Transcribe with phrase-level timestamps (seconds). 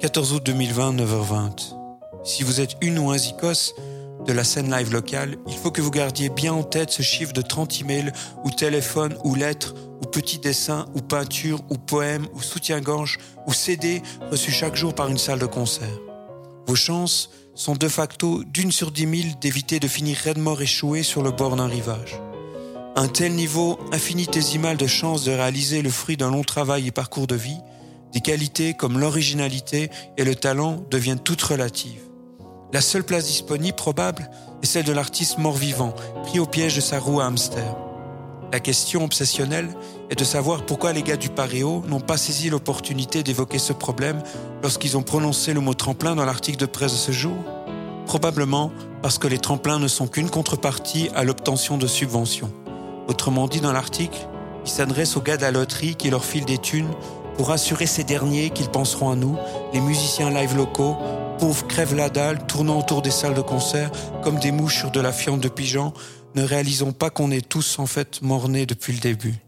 [0.00, 1.74] 14 août 2020, 9h20.
[2.22, 3.74] Si vous êtes une ou un zikos
[4.24, 7.32] de la scène live locale, il faut que vous gardiez bien en tête ce chiffre
[7.32, 8.12] de 30 emails
[8.44, 14.00] ou téléphones ou lettres ou petits dessins ou peintures ou poèmes ou soutien-gorge ou CD
[14.30, 15.98] reçus chaque jour par une salle de concert.
[16.68, 21.22] Vos chances sont de facto d'une sur dix mille d'éviter de finir raidement échoué sur
[21.22, 22.20] le bord d'un rivage.
[22.94, 27.26] Un tel niveau infinitésimal de chances de réaliser le fruit d'un long travail et parcours
[27.26, 27.58] de vie,
[28.12, 32.02] des qualités comme l'originalité et le talent deviennent toutes relatives.
[32.72, 34.30] La seule place disponible probable
[34.62, 35.94] est celle de l'artiste mort-vivant,
[36.24, 37.76] pris au piège de sa roue à hamster.
[38.52, 39.68] La question obsessionnelle
[40.10, 44.22] est de savoir pourquoi les gars du Paréo n'ont pas saisi l'opportunité d'évoquer ce problème
[44.62, 47.36] lorsqu'ils ont prononcé le mot tremplin dans l'article de presse de ce jour.
[48.06, 52.50] Probablement parce que les tremplins ne sont qu'une contrepartie à l'obtention de subventions.
[53.06, 54.26] Autrement dit, dans l'article,
[54.64, 56.90] ils s'adressent aux gars de la loterie qui leur filent des thunes
[57.38, 59.36] pour assurer ces derniers qu'ils penseront à nous,
[59.72, 60.96] les musiciens live locaux,
[61.38, 65.00] pauvres crèvent la dalle, tournant autour des salles de concert comme des mouches sur de
[65.00, 65.92] la fiente de pigeons,
[66.34, 69.47] ne réalisons pas qu'on est tous en fait morts-nés depuis le début.